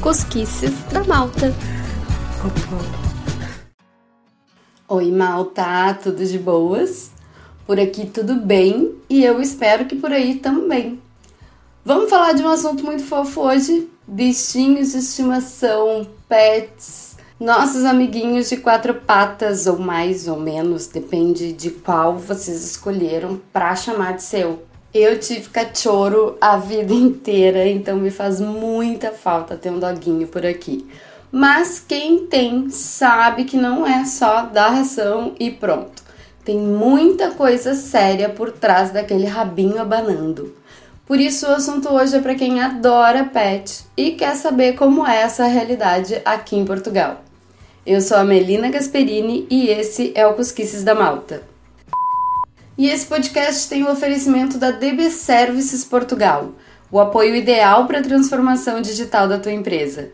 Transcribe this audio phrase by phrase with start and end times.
[0.00, 1.52] Cosquices da Malta.
[4.86, 7.10] Oi, Malta, tudo de boas?
[7.66, 11.02] Por aqui tudo bem e eu espero que por aí também.
[11.84, 18.58] Vamos falar de um assunto muito fofo hoje: bichinhos de estimação, pets, nossos amiguinhos de
[18.58, 24.62] quatro patas ou mais ou menos, depende de qual vocês escolheram para chamar de seu.
[24.94, 30.46] Eu tive cachorro a vida inteira, então me faz muita falta ter um doguinho por
[30.46, 30.86] aqui.
[31.32, 36.00] Mas quem tem sabe que não é só dar ração e pronto.
[36.44, 40.54] Tem muita coisa séria por trás daquele rabinho abanando.
[41.04, 45.22] Por isso, o assunto hoje é para quem adora pet e quer saber como é
[45.22, 47.24] essa realidade aqui em Portugal.
[47.84, 51.53] Eu sou a Melina Gasperini e esse é o Cosquices da Malta.
[52.76, 56.52] E esse podcast tem o oferecimento da DB Services Portugal,
[56.90, 60.10] o apoio ideal para a transformação digital da tua empresa.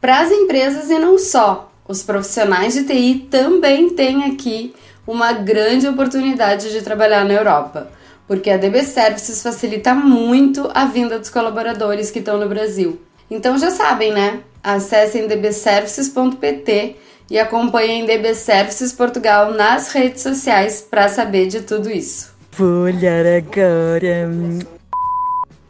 [0.00, 4.74] Para as empresas e não só, os profissionais de TI também têm aqui
[5.06, 7.90] uma grande oportunidade de trabalhar na Europa,
[8.26, 12.98] porque a DB Services facilita muito a vinda dos colaboradores que estão no Brasil.
[13.30, 14.40] Então já sabem, né?
[14.62, 16.96] Acessem dbservices.pt
[17.30, 22.32] e acompanhem DB Services Portugal nas redes sociais para saber de tudo isso.
[22.52, 24.28] Vou olhar agora.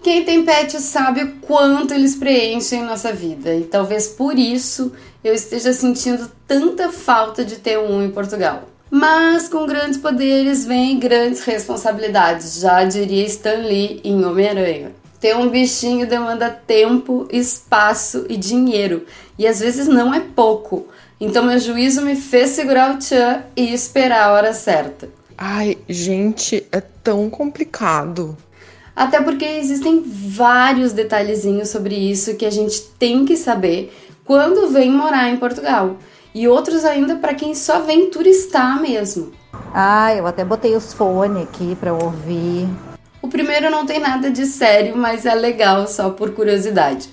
[0.03, 4.92] Quem tem pet sabe o quanto eles preenchem nossa vida e talvez por isso
[5.23, 8.62] eu esteja sentindo tanta falta de ter um em Portugal.
[8.91, 14.92] Mas com grandes poderes vem grandes responsabilidades, já diria Stan Lee em Homem-Aranha.
[15.20, 19.05] Ter um bichinho demanda tempo, espaço e dinheiro,
[19.36, 20.86] e às vezes não é pouco.
[21.20, 25.08] Então meu juízo me fez segurar o tchan e esperar a hora certa.
[25.36, 28.36] Ai, gente, é tão complicado.
[28.94, 33.92] Até porque existem vários detalhezinhos sobre isso que a gente tem que saber
[34.24, 35.96] quando vem morar em Portugal.
[36.34, 39.33] E outros ainda para quem só vem turistar mesmo.
[39.73, 42.68] Ah, eu até botei os fones aqui para ouvir.
[43.23, 47.08] O primeiro não tem nada de sério, mas é legal só por curiosidade.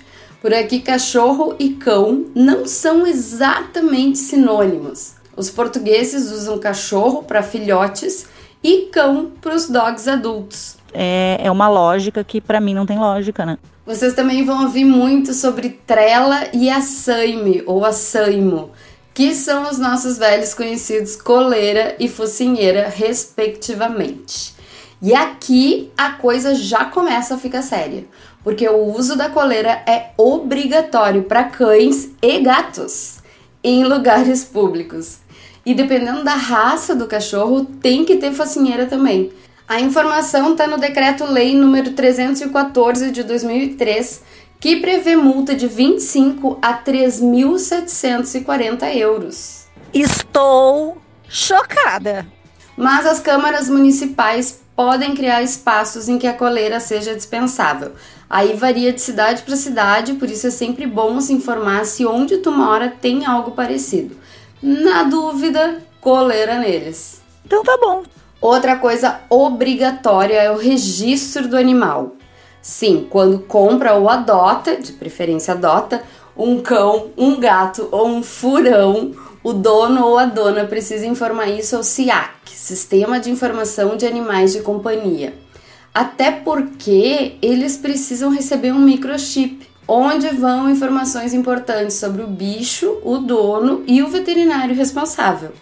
[0.46, 5.14] Por aqui, cachorro e cão não são exatamente sinônimos.
[5.36, 8.28] Os portugueses usam cachorro para filhotes
[8.62, 10.76] e cão para os dogs adultos.
[10.94, 13.58] É, é uma lógica que para mim não tem lógica, né?
[13.84, 18.70] Vocês também vão ouvir muito sobre trela e açaime ou açaimo,
[19.12, 24.54] que são os nossos velhos conhecidos coleira e focinheira, respectivamente.
[25.02, 28.06] E aqui a coisa já começa a ficar séria,
[28.46, 33.16] porque o uso da coleira é obrigatório para cães e gatos
[33.60, 35.18] em lugares públicos.
[35.64, 39.32] E dependendo da raça do cachorro, tem que ter focinheira também.
[39.66, 44.22] A informação está no Decreto-Lei número 314 de 2003,
[44.60, 49.66] que prevê multa de 25 a 3.740 euros.
[49.92, 52.24] Estou chocada!
[52.76, 57.90] Mas as câmaras municipais podem criar espaços em que a coleira seja dispensável.
[58.28, 62.38] Aí varia de cidade para cidade, por isso é sempre bom se informar se onde
[62.38, 64.16] tu mora tem algo parecido.
[64.60, 67.22] Na dúvida, coleira neles.
[67.44, 68.02] Então tá bom.
[68.40, 72.12] Outra coisa obrigatória é o registro do animal.
[72.60, 76.02] Sim, quando compra ou adota, de preferência adota,
[76.36, 79.12] um cão, um gato ou um furão,
[79.42, 84.52] o dono ou a dona precisa informar isso ao SIAC, Sistema de Informação de Animais
[84.52, 85.34] de Companhia.
[85.96, 93.16] Até porque eles precisam receber um microchip, onde vão informações importantes sobre o bicho, o
[93.16, 95.52] dono e o veterinário responsável.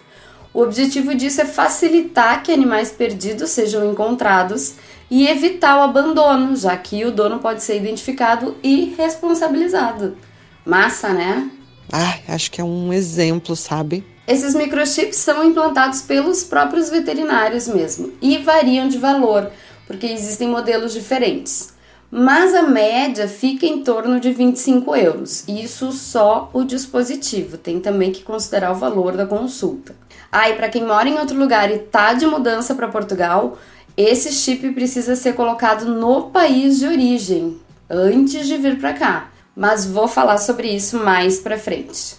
[0.53, 4.73] O objetivo disso é facilitar que animais perdidos sejam encontrados
[5.09, 10.17] e evitar o abandono, já que o dono pode ser identificado e responsabilizado.
[10.65, 11.49] Massa, né?
[11.89, 14.03] Ai, acho que é um exemplo, sabe?
[14.27, 19.51] Esses microchips são implantados pelos próprios veterinários mesmo e variam de valor,
[19.87, 21.73] porque existem modelos diferentes.
[22.11, 28.11] Mas a média fica em torno de 25 euros, isso só o dispositivo, tem também
[28.11, 29.95] que considerar o valor da consulta.
[30.31, 33.57] Ah, e para quem mora em outro lugar e tá de mudança para Portugal,
[33.97, 37.59] esse chip precisa ser colocado no país de origem
[37.89, 42.17] antes de vir para cá mas vou falar sobre isso mais pra frente.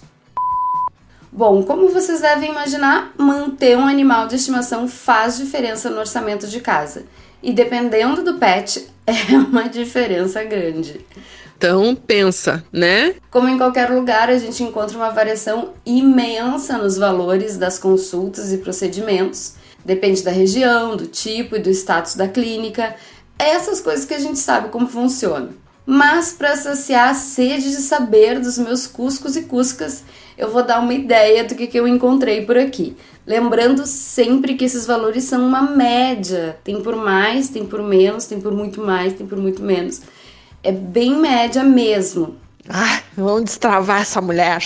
[1.30, 6.60] Bom, como vocês devem imaginar, manter um animal de estimação faz diferença no orçamento de
[6.60, 7.04] casa.
[7.46, 11.00] E dependendo do pet, é uma diferença grande.
[11.56, 13.14] Então pensa, né?
[13.30, 18.58] Como em qualquer lugar, a gente encontra uma variação imensa nos valores das consultas e
[18.58, 19.54] procedimentos.
[19.84, 22.96] Depende da região, do tipo e do status da clínica.
[23.38, 25.50] Essas coisas que a gente sabe como funciona.
[25.86, 30.02] Mas para saciar a sede de saber dos meus cuscos e cuscas,
[30.36, 32.96] eu vou dar uma ideia do que, que eu encontrei por aqui.
[33.24, 36.58] Lembrando sempre que esses valores são uma média.
[36.64, 40.02] Tem por mais, tem por menos, tem por muito mais, tem por muito menos.
[40.62, 42.36] É bem média mesmo.
[42.68, 44.62] Ah, vamos destravar essa mulher.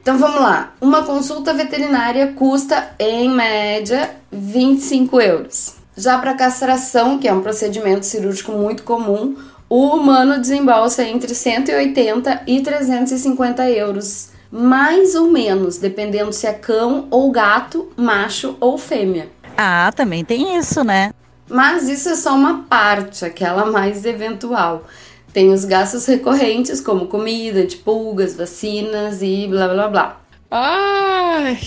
[0.00, 0.74] Então vamos lá.
[0.80, 5.76] Uma consulta veterinária custa, em média, 25 euros.
[5.96, 9.36] Já para castração, que é um procedimento cirúrgico muito comum,
[9.68, 17.08] o humano desembolsa entre 180 e 350 euros mais ou menos, dependendo se é cão
[17.10, 19.28] ou gato, macho ou fêmea.
[19.56, 21.12] Ah, também tem isso, né?
[21.48, 24.84] Mas isso é só uma parte, aquela mais eventual.
[25.32, 30.20] Tem os gastos recorrentes, como comida, de pulgas, vacinas e blá blá blá.
[30.48, 31.58] Ai!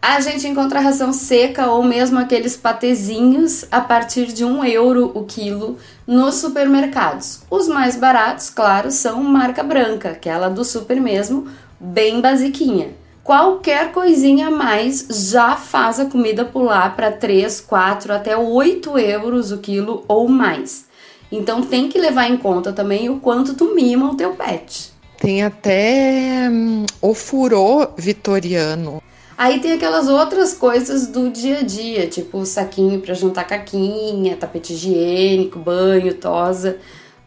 [0.00, 5.24] A gente encontra ração seca ou mesmo aqueles patezinhos a partir de um euro o
[5.24, 7.40] quilo nos supermercados.
[7.50, 11.48] Os mais baratos, claro, são marca branca, aquela do super mesmo,
[11.80, 12.90] bem basiquinha.
[13.24, 19.50] Qualquer coisinha a mais já faz a comida pular para 3, 4 até 8 euros
[19.50, 20.86] o quilo ou mais.
[21.30, 24.92] Então tem que levar em conta também o quanto tu mima o teu pet.
[25.18, 29.02] Tem até hum, o furô vitoriano.
[29.38, 34.72] Aí tem aquelas outras coisas do dia a dia, tipo saquinho para juntar caquinha, tapete
[34.72, 36.78] higiênico, banho, tosa.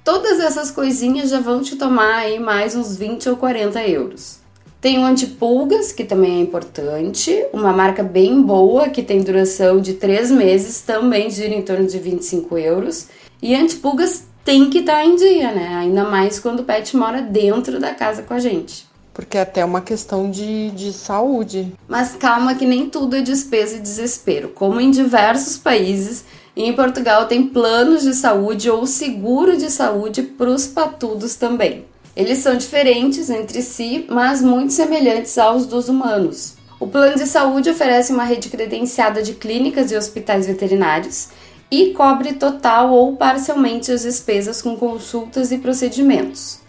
[0.04, 4.40] Todas essas coisinhas já vão te tomar aí mais uns 20 ou 40 euros.
[4.82, 9.94] Tem o antipulgas, que também é importante, uma marca bem boa, que tem duração de
[9.94, 13.08] 3 meses, também gira em torno de 25 euros.
[13.42, 15.76] E antipulgas tem que estar tá em dia, né?
[15.76, 18.91] Ainda mais quando o pet mora dentro da casa com a gente.
[19.14, 21.74] Porque é até uma questão de, de saúde.
[21.88, 24.50] Mas calma que nem tudo é despesa e desespero.
[24.50, 26.24] Como em diversos países,
[26.56, 31.86] em Portugal tem planos de saúde ou seguro de saúde para os patudos também.
[32.16, 36.56] Eles são diferentes entre si, mas muito semelhantes aos dos humanos.
[36.80, 41.30] O plano de saúde oferece uma rede credenciada de clínicas e hospitais veterinários
[41.70, 46.60] e cobre total ou parcialmente as despesas com consultas e procedimentos.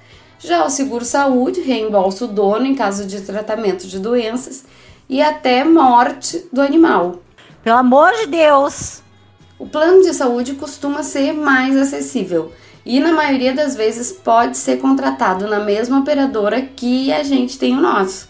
[0.44, 4.64] Já o seguro-saúde reembolsa o dono em caso de tratamento de doenças
[5.08, 7.22] e até morte do animal.
[7.62, 9.02] Pelo amor de Deus!
[9.56, 12.50] O plano de saúde costuma ser mais acessível
[12.84, 17.78] e na maioria das vezes pode ser contratado na mesma operadora que a gente tem
[17.78, 18.28] o nosso.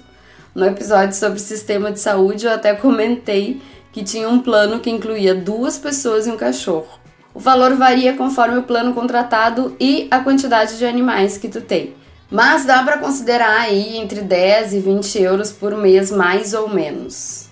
[0.54, 5.34] No episódio sobre sistema de saúde eu até comentei que tinha um plano que incluía
[5.34, 7.00] duas pessoas e um cachorro.
[7.32, 12.01] O valor varia conforme o plano contratado e a quantidade de animais que tu tem.
[12.32, 17.50] Mas dá para considerar aí entre 10 e 20 euros por mês, mais ou menos.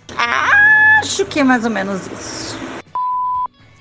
[1.02, 2.58] Acho que é mais ou menos isso.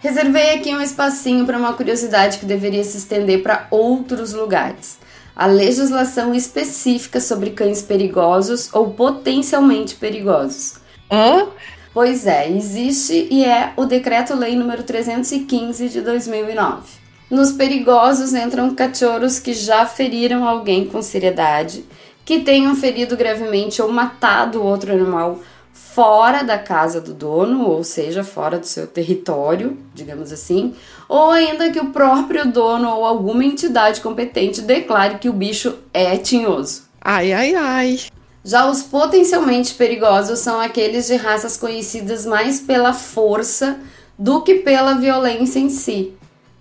[0.02, 4.98] Reservei aqui um espacinho para uma curiosidade que deveria se estender para outros lugares.
[5.34, 10.80] A legislação específica sobre cães perigosos ou potencialmente perigosos.
[11.10, 11.48] Hã?
[11.94, 16.99] Pois é, existe e é o Decreto-Lei número 315 de 2009.
[17.30, 21.86] Nos perigosos entram cachorros que já feriram alguém com seriedade,
[22.26, 25.40] que tenham ferido gravemente ou matado outro animal
[25.72, 30.74] fora da casa do dono, ou seja, fora do seu território, digamos assim,
[31.08, 36.18] ou ainda que o próprio dono ou alguma entidade competente declare que o bicho é
[36.18, 36.84] tinhoso.
[37.02, 38.00] Ai, ai, ai.
[38.44, 43.80] Já os potencialmente perigosos são aqueles de raças conhecidas mais pela força
[44.18, 46.14] do que pela violência em si.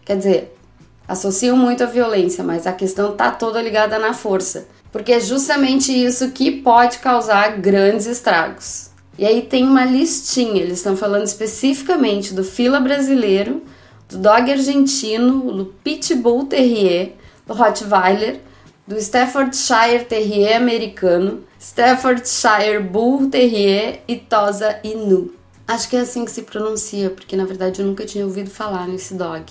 [0.04, 0.57] Quer dizer,
[1.08, 5.90] associam muito a violência, mas a questão tá toda ligada na força, porque é justamente
[5.90, 8.90] isso que pode causar grandes estragos.
[9.18, 13.62] E aí tem uma listinha, eles estão falando especificamente do fila brasileiro,
[14.08, 17.14] do dog argentino, do pitbull terrier,
[17.46, 18.40] do rottweiler,
[18.86, 25.34] do Staffordshire Terrier americano, Staffordshire Bull Terrier e Tosa Inu.
[25.66, 28.88] Acho que é assim que se pronuncia, porque na verdade eu nunca tinha ouvido falar
[28.88, 29.44] nesse dog.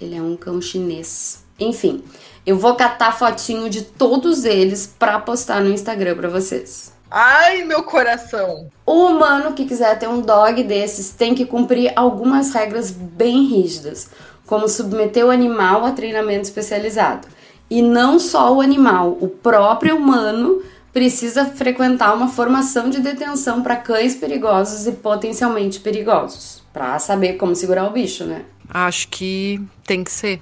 [0.00, 1.44] Ele é um cão chinês.
[1.58, 2.02] Enfim,
[2.44, 6.92] eu vou catar fotinho de todos eles para postar no Instagram para vocês.
[7.10, 8.68] Ai, meu coração!
[8.84, 14.10] O humano que quiser ter um dog desses tem que cumprir algumas regras bem rígidas,
[14.46, 17.28] como submeter o animal a treinamento especializado.
[17.70, 23.76] E não só o animal, o próprio humano precisa frequentar uma formação de detenção para
[23.76, 28.44] cães perigosos e potencialmente perigosos, para saber como segurar o bicho, né?
[28.68, 30.40] Acho que tem que ser.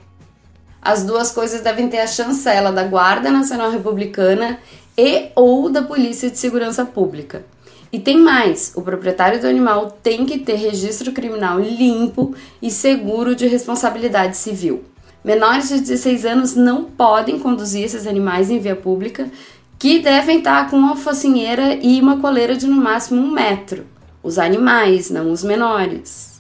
[0.81, 4.59] As duas coisas devem ter a chancela da Guarda Nacional Republicana
[4.97, 7.45] e ou da Polícia de Segurança Pública.
[7.93, 13.37] E tem mais: o proprietário do animal tem que ter registro criminal limpo e seguro
[13.37, 14.85] de responsabilidade civil.
[15.23, 19.31] Menores de 16 anos não podem conduzir esses animais em via pública,
[19.79, 23.87] que devem estar com uma focinheira e uma coleira de no máximo um metro.
[24.23, 26.32] Os animais, não os menores.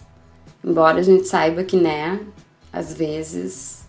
[0.64, 2.20] Embora a gente saiba que, né,
[2.72, 3.82] às vezes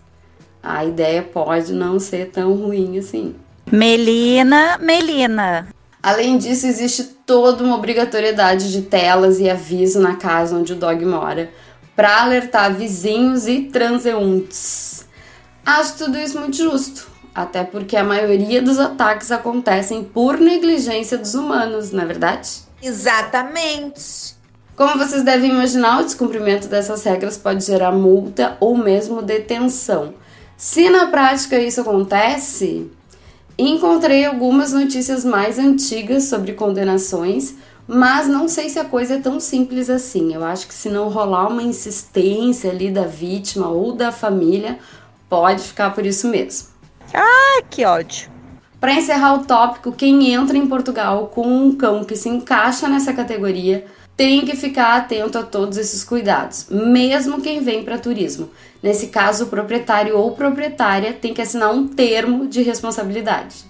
[0.62, 3.34] a ideia pode não ser tão ruim assim.
[3.70, 5.68] Melina, Melina.
[6.02, 11.04] Além disso, existe toda uma obrigatoriedade de telas e aviso na casa onde o dog
[11.04, 11.50] mora
[11.96, 15.06] para alertar vizinhos e transeuntes.
[15.64, 21.34] Acho tudo isso muito justo, até porque a maioria dos ataques acontecem por negligência dos
[21.34, 22.50] humanos, não é verdade?
[22.82, 24.34] Exatamente.
[24.76, 30.14] Como vocês devem imaginar, o descumprimento dessas regras pode gerar multa ou mesmo detenção.
[30.56, 32.90] Se na prática isso acontece,
[33.56, 37.54] encontrei algumas notícias mais antigas sobre condenações,
[37.86, 40.34] mas não sei se a coisa é tão simples assim.
[40.34, 44.80] Eu acho que se não rolar uma insistência ali da vítima ou da família,
[45.28, 46.68] pode ficar por isso mesmo.
[47.14, 48.28] Ah, que ódio.
[48.80, 53.12] Para encerrar o tópico, quem entra em Portugal com um cão que se encaixa nessa
[53.12, 53.86] categoria
[54.16, 58.50] tem que ficar atento a todos esses cuidados, mesmo quem vem para turismo.
[58.82, 63.64] Nesse caso, o proprietário ou proprietária tem que assinar um termo de responsabilidade.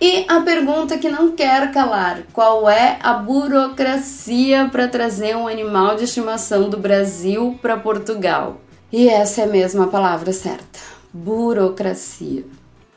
[0.00, 5.96] E a pergunta que não quer calar: qual é a burocracia para trazer um animal
[5.96, 8.60] de estimação do Brasil para Portugal?
[8.92, 10.78] E essa é mesmo a palavra certa:
[11.12, 12.44] burocracia.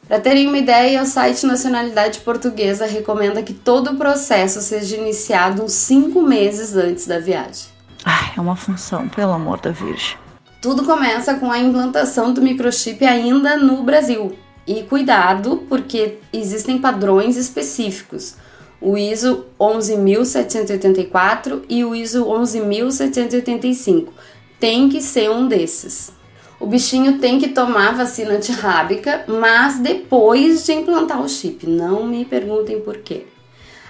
[0.09, 5.63] Para terem uma ideia, o site Nacionalidade Portuguesa recomenda que todo o processo seja iniciado
[5.63, 7.67] uns 5 meses antes da viagem.
[8.03, 10.17] Ai, é uma função, pelo amor da Virgem.
[10.59, 14.35] Tudo começa com a implantação do microchip ainda no Brasil.
[14.65, 18.33] E cuidado, porque existem padrões específicos.
[18.81, 24.11] O ISO 11784 e o ISO 11785.
[24.59, 26.17] Tem que ser um desses
[26.59, 31.65] o bichinho tem que tomar vacina antirrábica, mas depois de implantar o chip.
[31.65, 33.25] Não me perguntem por quê.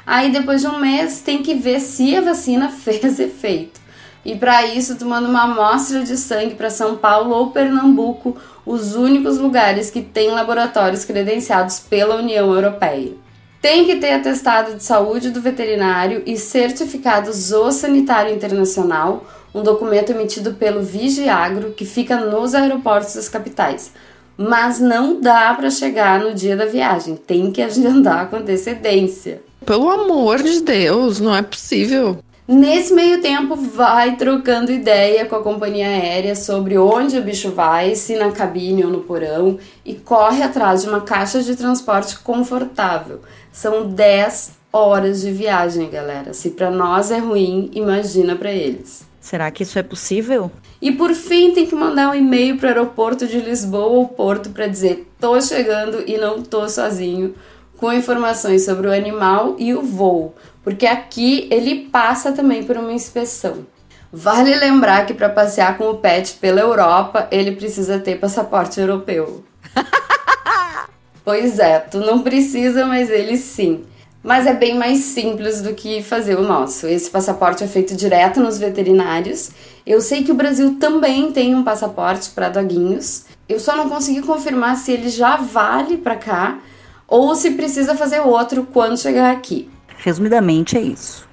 [0.05, 3.79] Aí depois de um mês tem que ver se a vacina fez efeito.
[4.23, 9.38] E para isso, tomando uma amostra de sangue para São Paulo ou Pernambuco, os únicos
[9.38, 13.13] lugares que têm laboratórios credenciados pela União Europeia.
[13.61, 20.53] Tem que ter atestado de saúde do veterinário e certificado zoossanitário internacional um documento emitido
[20.53, 23.91] pelo Vigiagro que fica nos aeroportos das capitais.
[24.38, 29.41] Mas não dá para chegar no dia da viagem, tem que agendar com antecedência.
[29.65, 32.20] Pelo amor de Deus, não é possível.
[32.48, 37.94] Nesse meio tempo, vai trocando ideia com a companhia aérea sobre onde o bicho vai,
[37.94, 43.20] se na cabine ou no porão, e corre atrás de uma caixa de transporte confortável.
[43.51, 46.34] São 10 horas de viagem, galera.
[46.34, 49.08] Se para nós é ruim, imagina para eles.
[49.29, 50.51] Será que isso é possível?
[50.81, 54.50] E por fim, tem que mandar um e-mail para o aeroporto de Lisboa ou Porto
[54.50, 57.36] para dizer: tô chegando e não tô sozinho,
[57.77, 60.33] com informações sobre o animal e o voo,
[60.63, 63.67] porque aqui ele passa também por uma inspeção.
[64.12, 69.43] Vale lembrar que para passear com o pet pela Europa, ele precisa ter passaporte europeu.
[71.24, 73.86] pois é, tu não precisa, mas ele sim
[74.23, 76.88] mas é bem mais simples do que fazer o nosso.
[76.88, 79.51] Esse passaporte é feito direto nos veterinários.
[79.85, 83.25] Eu sei que o Brasil também tem um passaporte para doguinhos.
[83.47, 86.59] Eu só não consegui confirmar se ele já vale para cá
[87.07, 89.69] ou se precisa fazer outro quando chegar aqui.
[89.97, 91.27] Resumidamente é isso.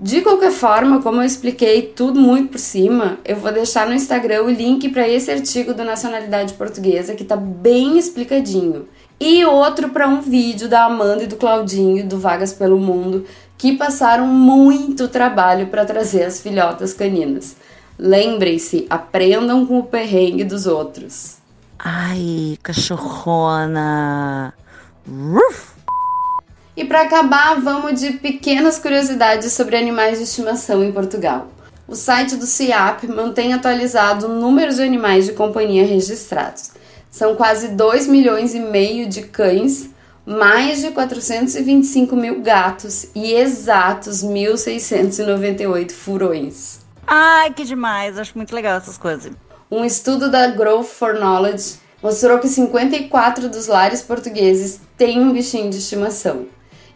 [0.00, 4.44] De qualquer forma, como eu expliquei tudo muito por cima, eu vou deixar no Instagram
[4.44, 8.86] o link para esse artigo da Nacionalidade Portuguesa que está bem explicadinho
[9.20, 13.24] e outro para um vídeo da Amanda e do Claudinho do Vagas pelo Mundo,
[13.56, 17.56] que passaram muito trabalho para trazer as filhotas caninas.
[17.98, 21.38] Lembrem-se, aprendam com o perrengue dos outros.
[21.78, 24.54] Ai, cachorrona.
[25.08, 25.78] Ruf.
[26.76, 31.48] E para acabar, vamos de pequenas curiosidades sobre animais de estimação em Portugal.
[31.88, 36.70] O site do CIAP mantém atualizado o número de animais de companhia registrados.
[37.10, 39.90] São quase 2 milhões e meio de cães,
[40.26, 46.80] mais de 425 mil gatos e exatos 1.698 furões.
[47.06, 48.18] Ai, que demais!
[48.18, 49.32] Acho muito legal essas coisas.
[49.70, 55.70] Um estudo da Growth for Knowledge mostrou que 54 dos lares portugueses têm um bichinho
[55.70, 56.46] de estimação.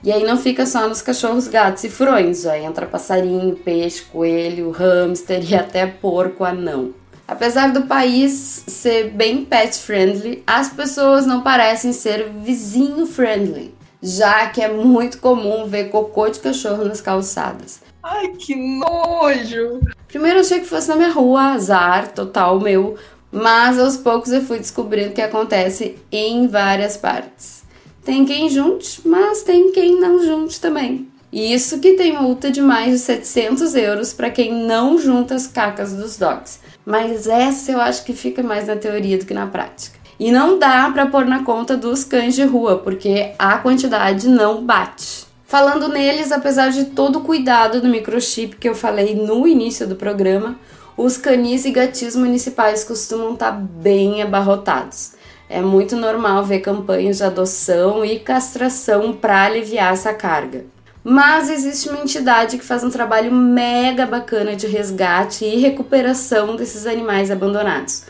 [0.04, 4.70] E aí não fica só nos cachorros, gatos e furões, já entra passarinho, peixe, coelho,
[4.70, 6.92] hamster e até porco anão.
[7.32, 14.48] Apesar do país ser bem pet friendly, as pessoas não parecem ser vizinho friendly, já
[14.48, 17.80] que é muito comum ver cocô de cachorro nas calçadas.
[18.02, 19.80] Ai, que nojo!
[20.08, 22.98] Primeiro achei que fosse na minha rua, azar total meu,
[23.30, 27.62] Mas aos poucos eu fui descobrindo que acontece em várias partes.
[28.04, 31.08] Tem quem junte, mas tem quem não junte também.
[31.32, 35.46] E isso que tem multa de mais de 700 euros para quem não junta as
[35.46, 36.60] cacas dos dogs.
[36.84, 39.98] Mas essa eu acho que fica mais na teoria do que na prática.
[40.18, 44.64] E não dá para pôr na conta dos cães de rua, porque a quantidade não
[44.64, 45.26] bate.
[45.46, 49.96] Falando neles, apesar de todo o cuidado do microchip que eu falei no início do
[49.96, 50.58] programa,
[50.96, 55.12] os canis e gatis municipais costumam estar tá bem abarrotados.
[55.48, 60.64] É muito normal ver campanhas de adoção e castração para aliviar essa carga.
[61.04, 66.86] Mas existe uma entidade que faz um trabalho mega bacana de resgate e recuperação desses
[66.86, 68.04] animais abandonados.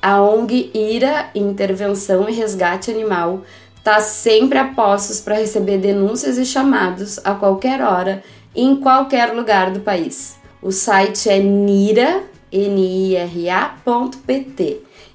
[0.00, 3.42] A ONG IRA, Intervenção e Resgate Animal,
[3.76, 8.22] está sempre a postos para receber denúncias e chamados a qualquer hora
[8.54, 10.38] em qualquer lugar do país.
[10.62, 13.70] O site é nira, nira.pt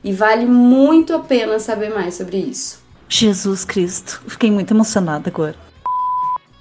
[0.03, 2.83] e vale muito a pena saber mais sobre isso.
[3.09, 5.55] Jesus Cristo, fiquei muito emocionada agora.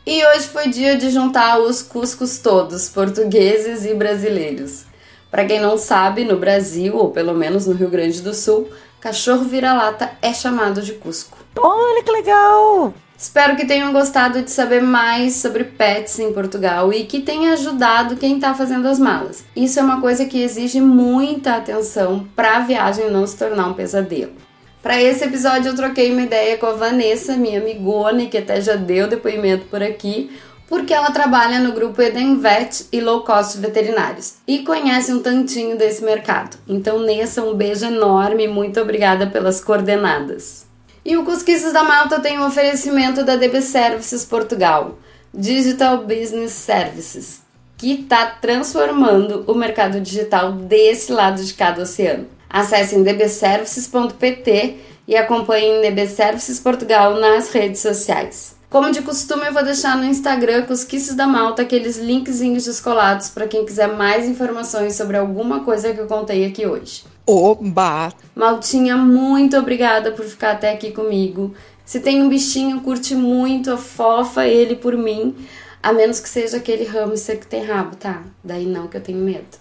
[0.06, 4.84] E hoje foi dia de juntar os cuscos todos, portugueses e brasileiros.
[5.30, 8.68] Para quem não sabe, no Brasil, ou pelo menos no Rio Grande do Sul,
[9.00, 11.38] cachorro vira-lata é chamado de cusco.
[11.56, 12.92] Olha que legal!
[13.16, 18.16] Espero que tenham gostado de saber mais sobre pets em Portugal e que tenha ajudado
[18.16, 19.42] quem está fazendo as malas.
[19.56, 23.72] Isso é uma coisa que exige muita atenção para a viagem não se tornar um
[23.72, 24.43] pesadelo.
[24.84, 28.76] Para esse episódio eu troquei uma ideia com a Vanessa, minha amigona, que até já
[28.76, 30.30] deu depoimento por aqui,
[30.68, 35.78] porque ela trabalha no grupo Eden Vet e Low Cost Veterinários e conhece um tantinho
[35.78, 36.58] desse mercado.
[36.68, 40.66] Então, Nessa, um beijo enorme e muito obrigada pelas coordenadas.
[41.02, 44.98] E o Cusquices da Malta tem um oferecimento da DB Services Portugal,
[45.32, 47.40] Digital Business Services,
[47.78, 52.33] que está transformando o mercado digital desse lado de cada oceano.
[52.54, 54.76] Acessem dbservices.pt
[55.08, 58.54] e acompanhem DB Services Portugal nas redes sociais.
[58.70, 63.48] Como de costume, eu vou deixar no Instagram Cosquices da Malta aqueles linkzinhos descolados para
[63.48, 67.02] quem quiser mais informações sobre alguma coisa que eu contei aqui hoje.
[67.26, 68.12] Oba!
[68.36, 71.52] Maltinha, muito obrigada por ficar até aqui comigo.
[71.84, 75.34] Se tem um bichinho, curte muito, fofa ele por mim.
[75.82, 78.22] A menos que seja aquele hamster que tem rabo, tá?
[78.44, 79.58] Daí não, que eu tenho medo.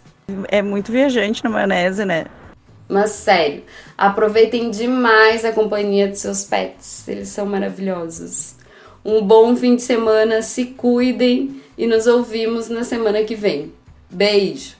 [0.47, 2.25] É muito viajante na maionese, né?
[2.93, 3.63] Mas sério,
[3.97, 8.53] aproveitem demais a companhia de seus pets, eles são maravilhosos.
[9.03, 13.73] Um bom fim de semana, se cuidem e nos ouvimos na semana que vem.
[14.11, 14.75] Beijo!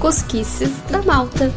[0.00, 1.52] Cosquices da Malta.